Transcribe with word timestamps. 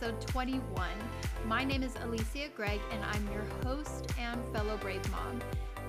episode 0.00 0.20
21. 0.28 0.62
My 1.44 1.64
name 1.64 1.82
is 1.82 1.92
Alicia 2.04 2.50
Gregg, 2.54 2.78
and 2.92 3.04
I'm 3.04 3.28
your 3.32 3.42
host 3.64 4.06
and 4.16 4.40
fellow 4.52 4.76
brave 4.76 5.02
mom. 5.10 5.40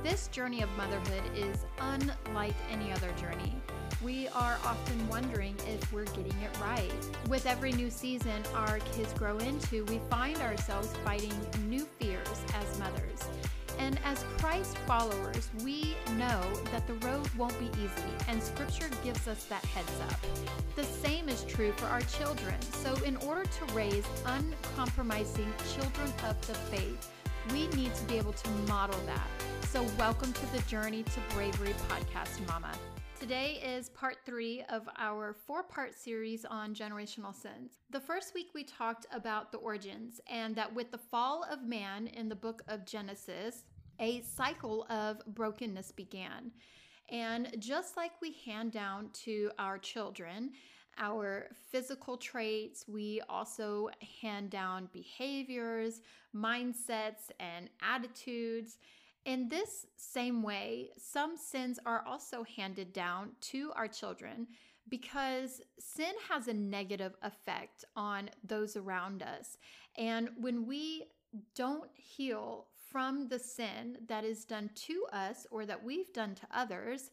This 0.02 0.30
journey 0.30 0.64
of 0.64 0.70
motherhood 0.76 1.22
is 1.36 1.64
unlike 1.80 2.56
any 2.72 2.92
other 2.92 3.12
journey. 3.12 3.56
We 4.02 4.28
are 4.30 4.58
often 4.66 5.08
wondering 5.10 5.56
if 5.68 5.94
we're 5.94 6.06
getting 6.06 6.34
it 6.42 6.60
right. 6.60 6.92
With 7.28 7.46
every 7.46 7.72
new 7.72 7.92
season 7.92 8.42
our 8.56 8.80
kids 8.80 9.14
grow 9.14 9.38
into, 9.38 9.86
we 9.86 10.00
find 10.10 10.38
ourselves 10.38 10.92
fighting 11.06 11.34
new 11.68 11.86
fears 12.00 12.42
as 12.56 12.80
mothers. 12.80 13.28
And 13.80 13.98
as 14.04 14.24
Christ 14.38 14.78
followers, 14.80 15.50
we 15.64 15.96
know 16.18 16.42
that 16.72 16.86
the 16.86 16.94
road 17.08 17.28
won't 17.36 17.58
be 17.58 17.70
easy, 17.82 18.12
and 18.28 18.44
Scripture 18.44 18.90
gives 19.04 19.28
us 19.28 19.46
that 19.46 19.64
heads 19.66 20.00
up. 20.02 20.20
The 20.76 20.84
same 20.84 21.30
is 21.30 21.44
true 21.46 21.72
for 21.78 21.86
our 21.88 22.02
children. 22.02 22.62
So, 22.62 22.94
in 23.04 23.16
order 23.18 23.46
to 23.46 23.74
raise 23.74 24.06
uncompromising 24.26 25.52
children 25.74 26.14
of 26.28 26.40
the 26.46 26.54
faith, 26.54 27.10
we 27.52 27.68
need 27.70 27.94
to 27.96 28.04
be 28.06 28.18
able 28.18 28.34
to 28.34 28.50
model 28.68 29.00
that. 29.06 29.28
So, 29.68 29.84
welcome 29.98 30.34
to 30.34 30.46
the 30.52 30.60
Journey 30.64 31.04
to 31.04 31.20
Bravery 31.34 31.74
podcast, 31.88 32.46
Mama. 32.48 32.72
Today 33.20 33.62
is 33.64 33.90
part 33.90 34.18
three 34.26 34.64
of 34.70 34.88
our 34.98 35.34
four 35.34 35.64
part 35.64 35.94
series 35.94 36.46
on 36.46 36.74
generational 36.74 37.36
sins. 37.36 37.80
The 37.90 38.00
first 38.00 38.34
week 38.34 38.48
we 38.56 38.64
talked 38.64 39.06
about 39.12 39.52
the 39.52 39.58
origins 39.58 40.22
and 40.28 40.56
that 40.56 40.74
with 40.74 40.92
the 40.92 40.98
fall 40.98 41.46
of 41.52 41.64
man 41.64 42.08
in 42.08 42.30
the 42.30 42.36
book 42.36 42.62
of 42.68 42.86
Genesis, 42.86 43.66
a 44.00 44.22
cycle 44.22 44.86
of 44.90 45.22
brokenness 45.28 45.92
began. 45.92 46.52
And 47.12 47.56
just 47.60 47.98
like 47.98 48.12
we 48.22 48.36
hand 48.46 48.72
down 48.72 49.10
to 49.26 49.52
our 49.58 49.78
children, 49.78 50.52
our 51.00 51.48
physical 51.72 52.18
traits, 52.18 52.86
we 52.88 53.22
also 53.30 53.90
hand 54.22 54.50
down 54.50 54.90
behaviors, 54.94 56.02
mindsets, 56.36 57.32
and 57.40 57.70
attitudes. 57.82 58.78
In 59.26 59.50
this 59.50 59.86
same 59.96 60.44
way, 60.44 60.90
some 60.98 61.38
sins 61.38 61.80
are 61.86 62.04
also 62.06 62.44
handed 62.44 62.94
down 62.94 63.32
to 63.42 63.72
our 63.76 63.88
children 63.88 64.48
because 64.90 65.62
sin 65.80 66.14
has 66.30 66.48
a 66.48 66.54
negative 66.54 67.16
effect 67.22 67.86
on 67.96 68.30
those 68.44 68.76
around 68.76 69.22
us. 69.24 69.58
And 69.98 70.30
when 70.40 70.66
we 70.66 71.06
don't 71.56 71.90
heal 71.94 72.68
from 72.92 73.28
the 73.28 73.40
sin 73.40 73.98
that 74.08 74.24
is 74.24 74.46
done 74.46 74.70
to 74.74 75.06
us 75.14 75.46
or 75.52 75.66
that 75.66 75.84
we've 75.84 76.12
done 76.12 76.34
to 76.36 76.48
others, 76.52 77.12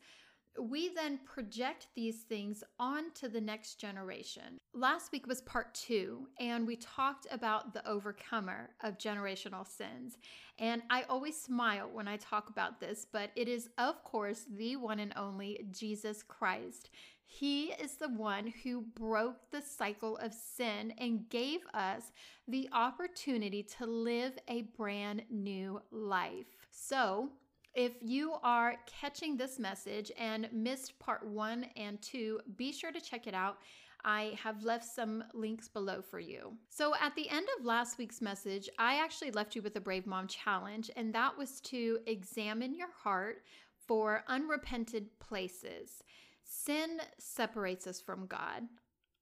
we 0.60 0.88
then 0.94 1.18
project 1.24 1.88
these 1.94 2.22
things 2.22 2.62
onto 2.78 3.28
the 3.28 3.40
next 3.40 3.80
generation. 3.80 4.58
Last 4.74 5.12
week 5.12 5.26
was 5.26 5.42
part 5.42 5.74
two, 5.74 6.28
and 6.38 6.66
we 6.66 6.76
talked 6.76 7.26
about 7.30 7.72
the 7.72 7.86
overcomer 7.88 8.70
of 8.82 8.98
generational 8.98 9.66
sins. 9.66 10.18
And 10.58 10.82
I 10.90 11.02
always 11.04 11.40
smile 11.40 11.88
when 11.92 12.08
I 12.08 12.16
talk 12.16 12.48
about 12.48 12.80
this, 12.80 13.06
but 13.10 13.30
it 13.36 13.48
is, 13.48 13.68
of 13.78 14.02
course, 14.04 14.46
the 14.56 14.77
one 14.77 14.98
and 14.98 15.12
only 15.16 15.66
Jesus 15.70 16.22
Christ. 16.22 16.90
He 17.27 17.72
is 17.72 17.96
the 17.96 18.08
one 18.08 18.52
who 18.62 18.82
broke 18.82 19.50
the 19.50 19.60
cycle 19.60 20.16
of 20.18 20.32
sin 20.32 20.94
and 20.98 21.28
gave 21.28 21.60
us 21.74 22.12
the 22.46 22.68
opportunity 22.72 23.62
to 23.78 23.86
live 23.86 24.38
a 24.48 24.62
brand 24.77 25.22
new 25.28 25.82
life. 25.90 26.46
So, 26.70 27.30
if 27.77 27.92
you 28.00 28.32
are 28.42 28.77
catching 28.86 29.36
this 29.36 29.58
message 29.58 30.10
and 30.19 30.48
missed 30.50 30.98
part 30.98 31.24
one 31.27 31.66
and 31.77 32.00
two, 32.00 32.41
be 32.56 32.72
sure 32.72 32.91
to 32.91 33.00
check 33.00 33.27
it 33.27 33.34
out. 33.34 33.58
I 34.02 34.38
have 34.42 34.62
left 34.62 34.84
some 34.84 35.24
links 35.34 35.68
below 35.68 36.00
for 36.00 36.18
you. 36.18 36.55
So, 36.70 36.94
at 37.00 37.14
the 37.16 37.28
end 37.28 37.46
of 37.58 37.66
last 37.66 37.98
week's 37.98 38.22
message, 38.22 38.70
I 38.78 38.96
actually 38.96 39.33
left 39.33 39.55
you 39.55 39.62
with 39.62 39.77
a 39.77 39.80
Brave 39.80 40.06
Mom 40.06 40.27
challenge, 40.27 40.90
and 40.96 41.12
that 41.14 41.36
was 41.36 41.61
to 41.62 41.98
examine 42.06 42.74
your 42.74 42.90
heart 43.02 43.42
for 43.86 44.24
unrepented 44.28 45.06
places. 45.18 46.02
Sin 46.45 47.01
separates 47.18 47.86
us 47.86 48.01
from 48.01 48.27
God. 48.27 48.62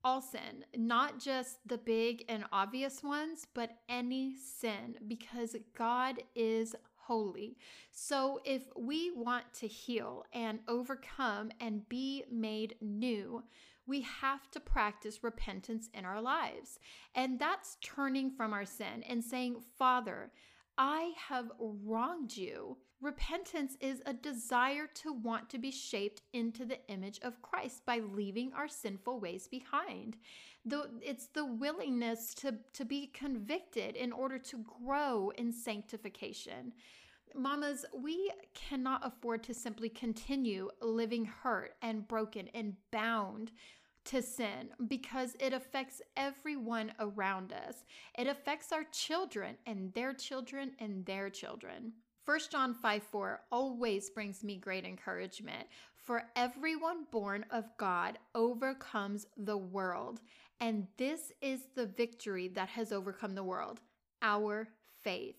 All 0.05 0.21
sin, 0.21 0.67
not 0.77 1.19
just 1.19 1.67
the 1.67 1.79
big 1.79 2.25
and 2.29 2.45
obvious 2.53 3.03
ones, 3.03 3.47
but 3.55 3.79
any 3.89 4.35
sin, 4.37 4.97
because 5.09 5.57
God 5.77 6.23
is 6.35 6.77
holy. 7.07 7.57
So, 7.91 8.41
if 8.45 8.63
we 8.77 9.11
want 9.11 9.45
to 9.61 9.67
heal 9.67 10.25
and 10.33 10.61
overcome 10.69 11.51
and 11.61 11.89
be 11.89 12.25
made 12.31 12.77
new, 12.81 13.43
we 13.87 14.01
have 14.03 14.51
to 14.53 14.61
practice 14.61 15.23
repentance 15.23 15.89
in 15.93 16.05
our 16.05 16.21
lives. 16.21 16.79
And 17.15 17.39
that's 17.39 17.77
turning 17.83 18.31
from 18.31 18.53
our 18.53 18.65
sin 18.65 19.03
and 19.09 19.23
saying, 19.23 19.57
Father, 19.79 20.33
I 20.79 21.13
have 21.29 21.53
wronged 21.59 22.37
you. 22.37 22.79
Repentance 23.05 23.77
is 23.83 24.01
a 24.07 24.15
desire 24.15 24.87
to 24.95 25.13
want 25.13 25.51
to 25.51 25.59
be 25.59 25.71
shaped 25.71 26.23
into 26.33 26.65
the 26.65 26.79
image 26.89 27.21
of 27.21 27.43
Christ 27.43 27.85
by 27.85 27.99
leaving 27.99 28.51
our 28.55 28.67
sinful 28.67 29.21
ways 29.21 29.47
behind. 29.47 30.17
The, 30.65 30.89
it's 31.03 31.27
the 31.27 31.45
willingness 31.45 32.33
to, 32.37 32.55
to 32.73 32.85
be 32.87 33.09
convicted 33.09 33.95
in 33.95 34.11
order 34.11 34.39
to 34.39 34.65
grow 34.83 35.31
in 35.37 35.53
sanctification. 35.53 36.73
Mamas, 37.35 37.85
we 37.95 38.33
cannot 38.55 39.07
afford 39.07 39.43
to 39.43 39.53
simply 39.53 39.91
continue 39.91 40.71
living 40.81 41.27
hurt 41.27 41.75
and 41.83 42.09
broken 42.09 42.49
and 42.55 42.73
bound 42.91 43.53
to 44.07 44.23
sin 44.23 44.71
because 44.89 45.37
it 45.41 45.53
affects 45.53 46.01
everyone 46.17 46.91
around 46.99 47.53
us. 47.53 47.85
It 48.17 48.29
affects 48.29 48.73
our 48.73 48.85
children 48.85 49.57
and 49.67 49.93
their 49.93 50.15
children 50.15 50.71
and 50.79 51.05
their 51.05 51.29
children. 51.29 51.93
1 52.25 52.39
John 52.51 52.73
5 52.73 53.03
4 53.03 53.41
always 53.53 54.09
brings 54.09 54.43
me 54.43 54.57
great 54.57 54.87
encouragement. 54.87 55.69
For 55.95 56.25
everyone 56.37 57.07
born 57.11 57.45
of 57.51 57.65
God 57.77 58.19
overcomes 58.35 59.27
the 59.37 59.59
world. 59.59 60.21
And 60.61 60.87
this 60.97 61.33
is 61.43 61.67
the 61.75 61.87
victory 61.87 62.49
that 62.49 62.71
has 62.71 62.93
overcome 62.93 63.35
the 63.35 63.45
world 63.45 63.81
our 64.23 64.69
faith. 65.03 65.37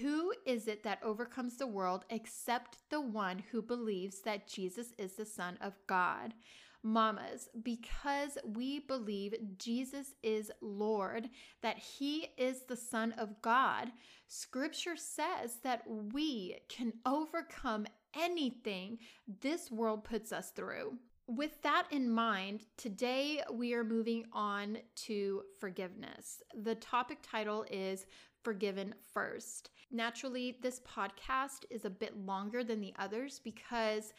Who 0.00 0.32
is 0.46 0.68
it 0.68 0.84
that 0.84 1.02
overcomes 1.02 1.56
the 1.56 1.66
world 1.66 2.04
except 2.10 2.78
the 2.90 3.00
one 3.00 3.42
who 3.50 3.60
believes 3.60 4.20
that 4.20 4.46
Jesus 4.46 4.92
is 4.98 5.14
the 5.14 5.24
Son 5.24 5.58
of 5.60 5.74
God? 5.88 6.32
Mamas, 6.82 7.48
because 7.62 8.38
we 8.44 8.80
believe 8.80 9.34
Jesus 9.58 10.14
is 10.22 10.50
Lord, 10.60 11.28
that 11.62 11.78
He 11.78 12.28
is 12.38 12.62
the 12.62 12.76
Son 12.76 13.12
of 13.12 13.40
God, 13.42 13.90
Scripture 14.28 14.96
says 14.96 15.58
that 15.62 15.82
we 16.12 16.56
can 16.68 16.92
overcome 17.04 17.86
anything 18.14 18.98
this 19.40 19.70
world 19.70 20.04
puts 20.04 20.32
us 20.32 20.50
through. 20.50 20.96
With 21.26 21.62
that 21.62 21.86
in 21.90 22.10
mind, 22.10 22.64
today 22.76 23.42
we 23.52 23.74
are 23.74 23.84
moving 23.84 24.24
on 24.32 24.78
to 25.06 25.42
forgiveness. 25.60 26.42
The 26.62 26.74
topic 26.76 27.18
title 27.22 27.64
is 27.70 28.06
Forgiven 28.42 28.94
First. 29.12 29.70
Naturally, 29.92 30.58
this 30.62 30.80
podcast 30.80 31.66
is 31.70 31.84
a 31.84 31.90
bit 31.90 32.16
longer 32.16 32.64
than 32.64 32.80
the 32.80 32.94
others 32.98 33.40
because 33.44 34.12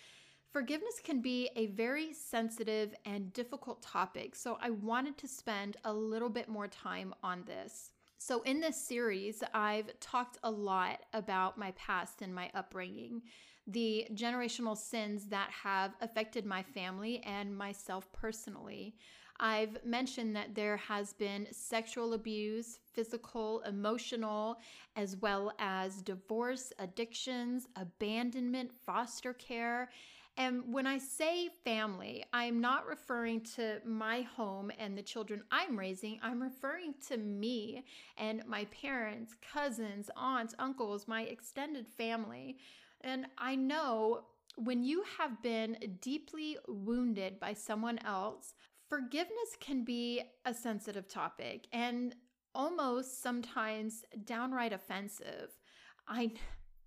Forgiveness 0.51 0.99
can 1.01 1.21
be 1.21 1.49
a 1.55 1.67
very 1.67 2.11
sensitive 2.11 2.93
and 3.05 3.31
difficult 3.31 3.81
topic, 3.81 4.35
so 4.35 4.57
I 4.61 4.71
wanted 4.71 5.17
to 5.19 5.27
spend 5.27 5.77
a 5.85 5.93
little 5.93 6.27
bit 6.27 6.49
more 6.49 6.67
time 6.67 7.13
on 7.23 7.45
this. 7.45 7.91
So, 8.17 8.41
in 8.41 8.59
this 8.59 8.75
series, 8.75 9.43
I've 9.53 9.97
talked 10.01 10.39
a 10.43 10.51
lot 10.51 11.03
about 11.13 11.57
my 11.57 11.71
past 11.71 12.21
and 12.21 12.35
my 12.35 12.51
upbringing, 12.53 13.21
the 13.65 14.07
generational 14.13 14.77
sins 14.77 15.27
that 15.27 15.49
have 15.51 15.93
affected 16.01 16.45
my 16.45 16.63
family 16.63 17.21
and 17.23 17.57
myself 17.57 18.11
personally. 18.11 18.97
I've 19.39 19.83
mentioned 19.85 20.35
that 20.35 20.53
there 20.53 20.77
has 20.77 21.13
been 21.13 21.47
sexual 21.51 22.13
abuse, 22.13 22.79
physical, 22.93 23.61
emotional, 23.61 24.59
as 24.97 25.15
well 25.15 25.53
as 25.57 26.01
divorce, 26.01 26.73
addictions, 26.77 27.67
abandonment, 27.75 28.71
foster 28.85 29.33
care, 29.33 29.89
and 30.37 30.63
when 30.71 30.87
I 30.87 30.97
say 30.97 31.49
family, 31.63 32.23
I'm 32.31 32.61
not 32.61 32.87
referring 32.87 33.41
to 33.55 33.79
my 33.85 34.21
home 34.21 34.71
and 34.79 34.97
the 34.97 35.03
children 35.03 35.43
I'm 35.51 35.77
raising. 35.77 36.19
I'm 36.23 36.41
referring 36.41 36.93
to 37.09 37.17
me 37.17 37.83
and 38.17 38.43
my 38.47 38.65
parents, 38.65 39.35
cousins, 39.53 40.09
aunts, 40.15 40.55
uncles, 40.57 41.07
my 41.07 41.23
extended 41.23 41.87
family. 41.87 42.57
And 43.01 43.25
I 43.37 43.55
know 43.55 44.21
when 44.55 44.83
you 44.83 45.03
have 45.17 45.41
been 45.41 45.77
deeply 46.01 46.57
wounded 46.67 47.39
by 47.39 47.53
someone 47.53 47.99
else, 47.99 48.53
forgiveness 48.87 49.57
can 49.59 49.83
be 49.83 50.21
a 50.45 50.53
sensitive 50.53 51.07
topic 51.07 51.67
and 51.73 52.15
almost 52.55 53.21
sometimes 53.21 54.03
downright 54.25 54.73
offensive. 54.73 55.51
I 56.07 56.31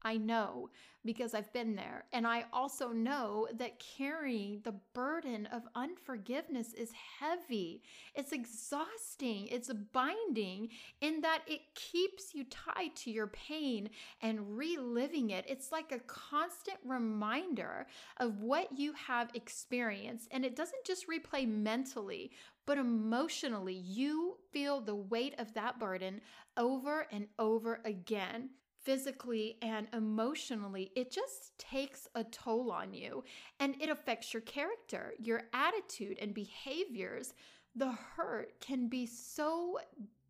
I 0.05 0.19
know 0.19 0.71
because 1.05 1.35
I've 1.35 1.53
been 1.53 1.75
there. 1.77 2.05
And 2.13 2.27
I 2.27 2.45
also 2.53 2.89
know 2.89 3.47
that 3.59 3.79
carrying 3.79 4.61
the 4.65 4.75
burden 4.95 5.47
of 5.47 5.63
unforgiveness 5.75 6.73
is 6.73 6.93
heavy. 7.21 7.83
It's 8.15 8.33
exhausting. 8.33 9.49
It's 9.49 9.71
binding 9.93 10.69
in 11.01 11.21
that 11.21 11.43
it 11.47 11.61
keeps 11.75 12.35
you 12.35 12.45
tied 12.45 12.97
to 12.97 13.11
your 13.11 13.27
pain 13.29 13.91
and 14.23 14.57
reliving 14.57 15.31
it. 15.31 15.45
It's 15.47 15.73
like 15.73 15.93
a 15.93 16.01
constant 16.01 16.79
reminder 16.85 17.87
of 18.19 18.41
what 18.41 18.79
you 18.79 18.93
have 18.95 19.31
experienced. 19.35 20.29
And 20.31 20.45
it 20.45 20.57
doesn't 20.57 20.87
just 20.87 21.07
replay 21.09 21.47
mentally, 21.47 22.31
but 22.67 22.79
emotionally, 22.79 23.75
you 23.75 24.39
feel 24.53 24.81
the 24.81 24.95
weight 24.95 25.35
of 25.39 25.53
that 25.53 25.79
burden 25.79 26.23
over 26.57 27.07
and 27.13 27.27
over 27.39 27.81
again 27.85 28.51
physically 28.85 29.57
and 29.63 29.89
emotionally, 29.93 30.93
it 30.95 31.11
just 31.11 31.59
takes 31.59 32.07
a 32.15 32.25
toll 32.25 32.71
on 32.71 32.95
you 32.95 33.25
and 33.59 33.75
it 33.81 33.89
affects 33.89 34.33
your 34.33 34.43
character, 34.43 35.15
your 35.19 35.43
attitude, 35.53 36.19
and 36.21 36.35
behaviors. 36.35 37.35
The 37.75 37.93
hurt 37.93 38.61
can 38.61 38.89
be 38.89 39.07
so 39.07 39.79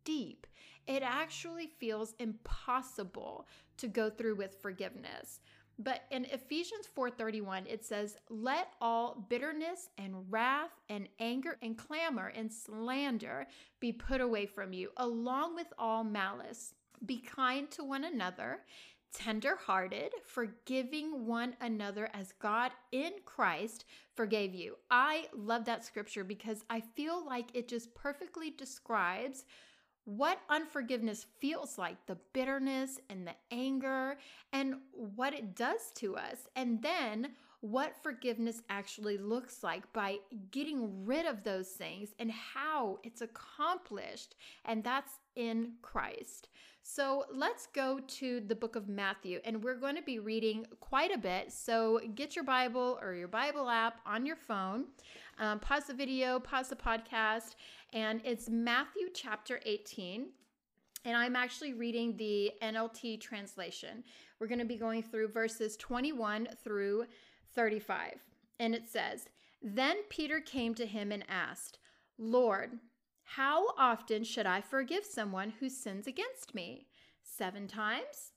deep, 0.03 0.47
it 0.87 1.01
actually 1.03 1.67
feels 1.67 2.13
impossible 2.19 3.47
to 3.77 3.87
go 3.87 4.09
through 4.09 4.35
with 4.35 4.61
forgiveness. 4.61 5.39
But 5.77 6.03
in 6.09 6.25
Ephesians 6.25 6.87
4:31 6.87 7.65
it 7.67 7.83
says, 7.83 8.17
"Let 8.29 8.73
all 8.79 9.15
bitterness 9.15 9.89
and 9.97 10.31
wrath 10.31 10.79
and 10.87 11.09
anger 11.19 11.57
and 11.61 11.77
clamor 11.77 12.27
and 12.27 12.53
slander 12.53 13.47
be 13.79 13.91
put 13.91 14.21
away 14.21 14.45
from 14.45 14.71
you, 14.71 14.91
along 14.95 15.55
with 15.55 15.73
all 15.77 16.03
malice." 16.03 16.75
Be 17.05 17.17
kind 17.17 17.69
to 17.71 17.83
one 17.83 18.03
another, 18.03 18.59
tender-hearted, 19.13 20.13
forgiving 20.25 21.25
one 21.25 21.55
another 21.61 22.09
as 22.13 22.33
God 22.39 22.71
in 22.91 23.11
Christ 23.25 23.85
forgave 24.15 24.53
you. 24.53 24.75
I 24.89 25.27
love 25.33 25.65
that 25.65 25.85
scripture 25.85 26.23
because 26.23 26.63
I 26.69 26.81
feel 26.81 27.25
like 27.25 27.49
it 27.53 27.67
just 27.67 27.93
perfectly 27.95 28.51
describes 28.51 29.45
what 30.05 30.39
unforgiveness 30.49 31.25
feels 31.39 31.77
like 31.77 31.97
the 32.05 32.17
bitterness 32.33 32.99
and 33.09 33.25
the 33.25 33.35
anger 33.51 34.17
and 34.53 34.75
what 34.91 35.33
it 35.33 35.55
does 35.55 35.91
to 35.95 36.15
us. 36.15 36.47
And 36.55 36.81
then 36.81 37.29
what 37.71 37.95
forgiveness 38.03 38.61
actually 38.69 39.17
looks 39.17 39.63
like 39.63 39.91
by 39.91 40.17
getting 40.51 41.03
rid 41.03 41.25
of 41.25 41.43
those 41.43 41.69
things 41.69 42.09
and 42.19 42.31
how 42.31 42.99
it's 43.03 43.21
accomplished. 43.21 44.35
And 44.65 44.83
that's 44.83 45.13
in 45.35 45.73
Christ. 45.81 46.49
So 46.83 47.25
let's 47.33 47.65
go 47.65 47.99
to 47.99 48.41
the 48.41 48.53
book 48.53 48.75
of 48.75 48.87
Matthew, 48.87 49.39
and 49.43 49.63
we're 49.63 49.79
going 49.79 49.95
to 49.95 50.03
be 50.03 50.19
reading 50.19 50.67
quite 50.79 51.11
a 51.11 51.17
bit. 51.17 51.51
So 51.51 51.99
get 52.13 52.35
your 52.35 52.45
Bible 52.45 52.99
or 53.01 53.15
your 53.15 53.27
Bible 53.27 53.67
app 53.67 54.01
on 54.05 54.23
your 54.27 54.35
phone, 54.35 54.85
um, 55.39 55.59
pause 55.59 55.85
the 55.85 55.95
video, 55.95 56.39
pause 56.39 56.69
the 56.69 56.75
podcast, 56.75 57.55
and 57.93 58.21
it's 58.23 58.47
Matthew 58.47 59.07
chapter 59.11 59.59
18. 59.65 60.27
And 61.05 61.17
I'm 61.17 61.35
actually 61.35 61.73
reading 61.73 62.15
the 62.17 62.51
NLT 62.61 63.19
translation. 63.19 64.03
We're 64.39 64.47
going 64.47 64.59
to 64.59 64.65
be 64.65 64.77
going 64.77 65.01
through 65.01 65.29
verses 65.29 65.77
21 65.77 66.49
through 66.63 67.05
35. 67.55 68.19
And 68.59 68.75
it 68.75 68.87
says, 68.87 69.27
Then 69.61 69.97
Peter 70.09 70.39
came 70.39 70.75
to 70.75 70.85
him 70.85 71.11
and 71.11 71.23
asked, 71.29 71.79
Lord, 72.17 72.79
how 73.23 73.67
often 73.77 74.23
should 74.23 74.45
I 74.45 74.61
forgive 74.61 75.03
someone 75.03 75.53
who 75.59 75.69
sins 75.69 76.07
against 76.07 76.53
me? 76.53 76.87
Seven 77.23 77.67
times? 77.67 78.33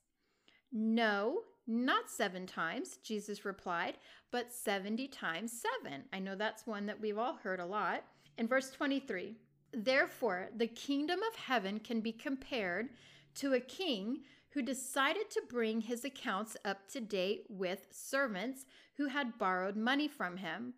No, 0.73 1.41
not 1.67 2.11
seven 2.11 2.47
times, 2.47 2.99
Jesus 3.05 3.44
replied, 3.44 3.99
but 4.31 4.53
70 4.53 5.09
times 5.09 5.53
seven. 5.53 6.05
I 6.12 6.19
know 6.19 6.35
that's 6.35 6.67
one 6.67 6.87
that 6.87 7.00
we've 7.00 7.19
all 7.19 7.35
heard 7.35 7.61
a 7.61 7.67
lot. 7.67 8.05
In 8.38 8.49
verse 8.49 8.70
23, 8.70 9.37
therefore, 9.73 10.49
the 10.56 10.67
kingdom 10.67 11.20
of 11.31 11.38
heaven 11.38 11.79
can 11.79 12.00
be 12.00 12.12
compared 12.12 12.88
to 13.37 13.53
a 13.55 13.61
king 13.61 14.20
who 14.58 14.62
decided 14.64 15.31
to 15.31 15.40
bring 15.49 15.81
his 15.81 16.05
accounts 16.05 16.56
up 16.64 16.88
to 16.88 17.00
date 17.00 17.44
with 17.49 17.87
servants 17.93 18.66
who 18.96 19.06
had 19.06 19.38
borrowed 19.38 19.76
money 19.76 20.08
from 20.08 20.38
him. 20.38 20.75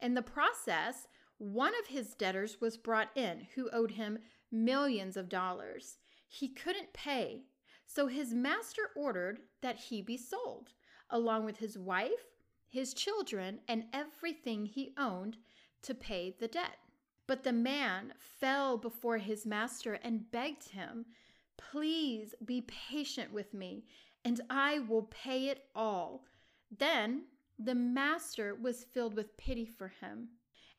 In 0.00 0.14
the 0.14 0.20
process, 0.20 1.06
one 1.38 1.72
of 1.78 1.86
his 1.86 2.16
debtors 2.16 2.60
was 2.60 2.76
brought 2.76 3.16
in 3.16 3.46
who 3.54 3.70
owed 3.72 3.92
him 3.92 4.18
millions 4.50 5.16
of 5.16 5.28
dollars. 5.28 5.98
He 6.26 6.48
couldn't 6.48 6.92
pay, 6.92 7.44
so 7.86 8.08
his 8.08 8.34
master 8.34 8.90
ordered 8.96 9.38
that 9.62 9.76
he 9.76 10.02
be 10.02 10.16
sold, 10.16 10.72
along 11.08 11.44
with 11.44 11.58
his 11.58 11.78
wife, 11.78 12.34
his 12.68 12.94
children, 12.94 13.60
and 13.68 13.84
everything 13.92 14.66
he 14.66 14.92
owned 14.98 15.36
to 15.82 15.94
pay 15.94 16.34
the 16.40 16.48
debt. 16.48 16.78
But 17.28 17.44
the 17.44 17.52
man 17.52 18.14
fell 18.18 18.76
before 18.76 19.18
his 19.18 19.46
master 19.46 20.00
and 20.02 20.28
begged 20.32 20.70
him, 20.70 21.06
Please 21.70 22.34
be 22.44 22.62
patient 22.62 23.32
with 23.32 23.52
me, 23.54 23.84
and 24.24 24.40
I 24.48 24.80
will 24.80 25.04
pay 25.04 25.48
it 25.48 25.66
all. 25.74 26.24
Then 26.76 27.24
the 27.58 27.74
master 27.74 28.54
was 28.54 28.84
filled 28.84 29.14
with 29.14 29.36
pity 29.36 29.66
for 29.66 29.88
him 29.88 30.30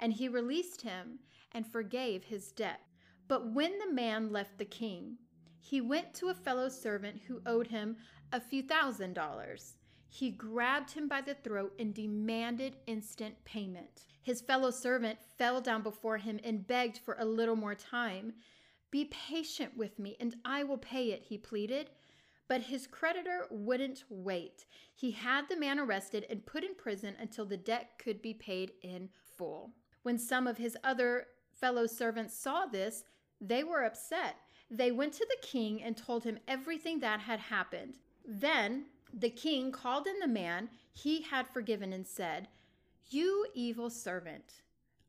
and 0.01 0.11
he 0.11 0.27
released 0.27 0.81
him 0.81 1.19
and 1.53 1.65
forgave 1.65 2.23
his 2.23 2.51
debt. 2.51 2.81
But 3.27 3.53
when 3.53 3.77
the 3.77 3.93
man 3.93 4.31
left 4.31 4.57
the 4.57 4.65
king, 4.65 5.17
he 5.59 5.79
went 5.79 6.13
to 6.15 6.29
a 6.29 6.33
fellow 6.33 6.67
servant 6.67 7.21
who 7.27 7.41
owed 7.45 7.67
him 7.67 7.97
a 8.33 8.41
few 8.41 8.63
thousand 8.63 9.13
dollars. 9.13 9.77
He 10.09 10.31
grabbed 10.31 10.91
him 10.91 11.07
by 11.07 11.21
the 11.21 11.35
throat 11.35 11.73
and 11.79 11.93
demanded 11.93 12.75
instant 12.87 13.35
payment. 13.45 14.05
His 14.23 14.41
fellow 14.41 14.71
servant 14.71 15.19
fell 15.37 15.61
down 15.61 15.83
before 15.83 16.17
him 16.17 16.39
and 16.43 16.67
begged 16.67 16.97
for 16.97 17.15
a 17.19 17.25
little 17.25 17.55
more 17.55 17.75
time. 17.75 18.33
Be 18.91 19.05
patient 19.05 19.77
with 19.77 19.97
me, 19.97 20.17
and 20.19 20.35
I 20.43 20.63
will 20.63 20.77
pay 20.77 21.11
it, 21.11 21.23
he 21.23 21.37
pleaded. 21.37 21.89
But 22.47 22.63
his 22.63 22.85
creditor 22.85 23.47
wouldn't 23.49 24.03
wait. 24.09 24.65
He 24.93 25.11
had 25.11 25.47
the 25.47 25.55
man 25.55 25.79
arrested 25.79 26.25
and 26.29 26.45
put 26.45 26.65
in 26.65 26.75
prison 26.75 27.15
until 27.17 27.45
the 27.45 27.55
debt 27.55 27.91
could 27.97 28.21
be 28.21 28.33
paid 28.33 28.73
in 28.81 29.09
full. 29.37 29.71
When 30.03 30.17
some 30.17 30.47
of 30.47 30.57
his 30.57 30.77
other 30.83 31.27
fellow 31.53 31.87
servants 31.87 32.35
saw 32.35 32.65
this, 32.65 33.05
they 33.39 33.63
were 33.63 33.83
upset. 33.83 34.35
They 34.69 34.91
went 34.91 35.13
to 35.13 35.25
the 35.29 35.47
king 35.47 35.81
and 35.81 35.95
told 35.95 36.25
him 36.25 36.39
everything 36.47 36.99
that 36.99 37.21
had 37.21 37.39
happened. 37.39 37.99
Then 38.25 38.85
the 39.13 39.29
king 39.29 39.71
called 39.71 40.07
in 40.07 40.19
the 40.19 40.27
man 40.27 40.69
he 40.93 41.21
had 41.21 41.47
forgiven 41.47 41.93
and 41.93 42.05
said, 42.05 42.49
You 43.09 43.47
evil 43.53 43.89
servant, 43.89 44.61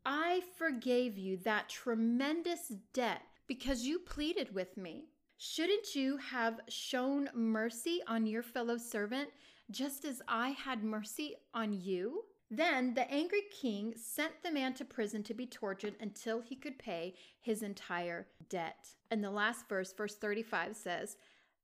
I 0.05 0.43
forgave 0.57 1.19
you 1.19 1.37
that 1.39 1.69
tremendous 1.69 2.69
debt 2.93 3.23
because 3.47 3.85
you 3.85 3.99
pleaded 3.99 4.55
with 4.55 4.77
me. 4.77 5.05
Shouldn't 5.39 5.95
you 5.95 6.19
have 6.19 6.61
shown 6.69 7.29
mercy 7.35 8.01
on 8.07 8.27
your 8.27 8.43
fellow 8.43 8.77
servant 8.77 9.31
just 9.71 10.05
as 10.05 10.23
I 10.29 10.51
had 10.51 10.85
mercy 10.85 11.35
on 11.53 11.73
you? 11.73 12.23
Then 12.55 12.93
the 12.93 13.11
angry 13.11 13.45
king 13.51 13.95
sent 13.97 14.35
the 14.43 14.53
man 14.53 14.75
to 14.75 14.85
prison 14.85 15.23
to 15.23 15.33
be 15.33 15.47
tortured 15.47 15.95
until 16.01 16.43
he 16.43 16.55
could 16.55 16.79
pay 16.79 17.15
his 17.41 17.63
entire 17.63 18.27
debt. 18.51 18.89
And 19.11 19.25
the 19.25 19.31
last 19.31 19.69
verse, 19.71 19.93
verse 19.95 20.17
35 20.17 20.77
says, 20.77 21.17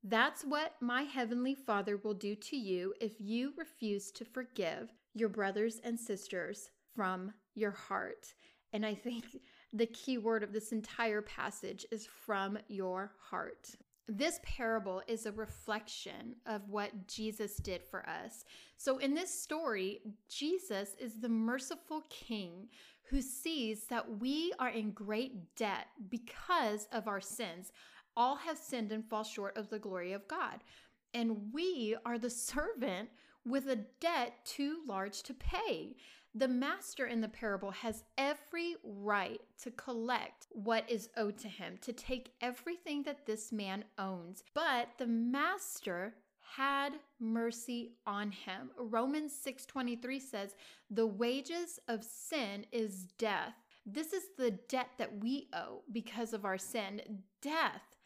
That's 0.02 0.44
what 0.44 0.76
my 0.80 1.02
heavenly 1.02 1.54
Father 1.54 1.98
will 1.98 2.14
do 2.14 2.34
to 2.34 2.56
you 2.56 2.94
if 3.02 3.20
you 3.20 3.52
refuse 3.58 4.10
to 4.12 4.24
forgive 4.24 4.94
your 5.12 5.28
brothers 5.28 5.78
and 5.84 6.00
sisters 6.00 6.70
from 6.96 7.34
your 7.54 7.72
heart. 7.72 8.32
And 8.72 8.86
I 8.86 8.94
think 8.94 9.24
the 9.72 9.86
key 9.86 10.18
word 10.18 10.42
of 10.42 10.52
this 10.52 10.72
entire 10.72 11.22
passage 11.22 11.84
is 11.90 12.06
from 12.06 12.58
your 12.68 13.12
heart. 13.18 13.70
This 14.08 14.40
parable 14.42 15.02
is 15.06 15.26
a 15.26 15.32
reflection 15.32 16.36
of 16.46 16.66
what 16.70 17.06
Jesus 17.06 17.56
did 17.56 17.82
for 17.82 18.08
us. 18.08 18.44
So, 18.78 18.96
in 18.96 19.14
this 19.14 19.30
story, 19.30 20.00
Jesus 20.30 20.96
is 20.98 21.20
the 21.20 21.28
merciful 21.28 22.04
king 22.08 22.68
who 23.10 23.20
sees 23.20 23.84
that 23.86 24.18
we 24.18 24.52
are 24.58 24.70
in 24.70 24.92
great 24.92 25.54
debt 25.56 25.88
because 26.08 26.88
of 26.92 27.06
our 27.06 27.20
sins. 27.20 27.70
All 28.16 28.36
have 28.36 28.56
sinned 28.56 28.92
and 28.92 29.04
fall 29.04 29.24
short 29.24 29.56
of 29.58 29.68
the 29.68 29.78
glory 29.78 30.12
of 30.14 30.26
God. 30.26 30.64
And 31.12 31.52
we 31.52 31.96
are 32.04 32.18
the 32.18 32.30
servant 32.30 33.10
with 33.44 33.68
a 33.68 33.76
debt 34.00 34.34
too 34.44 34.78
large 34.86 35.22
to 35.24 35.34
pay. 35.34 35.96
The 36.34 36.48
master 36.48 37.06
in 37.06 37.20
the 37.20 37.28
parable 37.28 37.70
has 37.70 38.04
every 38.16 38.76
right 38.84 39.40
to 39.62 39.70
collect 39.70 40.46
what 40.50 40.88
is 40.88 41.08
owed 41.16 41.38
to 41.38 41.48
him, 41.48 41.78
to 41.78 41.92
take 41.92 42.34
everything 42.40 43.02
that 43.04 43.26
this 43.26 43.50
man 43.50 43.84
owns. 43.98 44.44
But 44.54 44.88
the 44.98 45.06
master 45.06 46.14
had 46.56 47.00
mercy 47.18 47.96
on 48.06 48.30
him. 48.30 48.70
Romans 48.76 49.34
6:23 49.34 50.18
says, 50.18 50.54
"The 50.90 51.06
wages 51.06 51.78
of 51.88 52.04
sin 52.04 52.66
is 52.72 53.06
death." 53.18 53.54
This 53.84 54.12
is 54.12 54.28
the 54.36 54.50
debt 54.50 54.90
that 54.98 55.18
we 55.18 55.48
owe 55.52 55.82
because 55.90 56.32
of 56.32 56.44
our 56.44 56.58
sin, 56.58 57.24
death. 57.40 57.96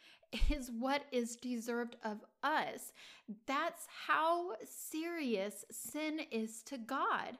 is 0.50 0.70
what 0.70 1.04
is 1.12 1.36
deserved 1.36 1.96
of 2.02 2.24
us. 2.42 2.92
That's 3.46 3.86
how 4.06 4.56
serious 4.64 5.64
sin 5.70 6.20
is 6.30 6.62
to 6.64 6.78
God. 6.78 7.38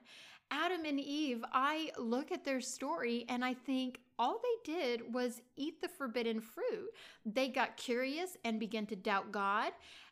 Adam 0.53 0.85
and 0.85 0.99
Eve, 0.99 1.43
I 1.51 1.89
look 1.97 2.31
at 2.31 2.45
their 2.45 2.61
story 2.61 3.25
and 3.27 3.43
I 3.43 3.55
think 3.55 3.99
all 4.19 4.39
they 4.39 4.71
did 4.71 5.11
was 5.11 5.41
eat 5.55 5.81
the 5.81 5.87
forbidden 5.87 6.41
fruit. 6.41 6.91
They 7.25 7.47
got 7.47 7.75
curious 7.75 8.37
and 8.45 8.59
began 8.59 8.85
to 8.87 8.95
doubt 8.95 9.31
God. 9.31 9.71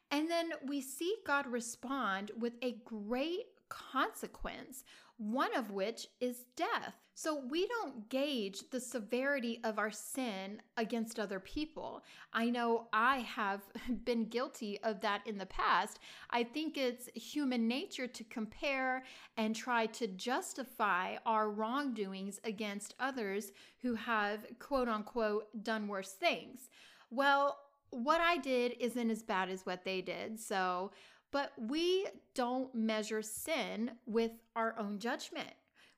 And 0.09 0.29
then 0.29 0.49
we 0.65 0.81
see 0.81 1.15
God 1.27 1.45
respond 1.45 2.31
with 2.39 2.53
a 2.63 2.77
great 2.83 3.45
consequence, 3.71 4.83
one 5.17 5.55
of 5.55 5.71
which 5.71 6.07
is 6.19 6.45
death. 6.55 6.95
So 7.13 7.43
we 7.49 7.67
don't 7.67 8.09
gauge 8.09 8.69
the 8.71 8.79
severity 8.79 9.59
of 9.63 9.77
our 9.77 9.91
sin 9.91 10.61
against 10.77 11.19
other 11.19 11.39
people. 11.39 12.03
I 12.33 12.49
know 12.49 12.87
I 12.91 13.19
have 13.19 13.61
been 14.05 14.25
guilty 14.25 14.79
of 14.81 14.99
that 15.01 15.21
in 15.25 15.37
the 15.37 15.45
past. 15.45 15.99
I 16.31 16.43
think 16.43 16.77
it's 16.77 17.09
human 17.13 17.67
nature 17.67 18.07
to 18.07 18.23
compare 18.25 19.03
and 19.37 19.55
try 19.55 19.85
to 19.87 20.07
justify 20.07 21.17
our 21.25 21.51
wrongdoings 21.51 22.39
against 22.43 22.95
others 22.99 23.51
who 23.81 23.95
have, 23.95 24.45
quote 24.59 24.87
unquote, 24.87 25.63
done 25.63 25.87
worse 25.87 26.13
things. 26.13 26.69
Well, 27.09 27.57
what 27.91 28.21
I 28.21 28.37
did 28.37 28.75
isn't 28.79 29.11
as 29.11 29.21
bad 29.21 29.49
as 29.49 29.65
what 29.65 29.83
they 29.85 30.01
did. 30.01 30.39
So, 30.39 30.91
but 31.31 31.51
we 31.57 32.07
don't 32.35 32.73
measure 32.75 33.21
sin 33.21 33.91
with 34.05 34.31
our 34.55 34.77
own 34.77 34.99
judgment. 34.99 35.49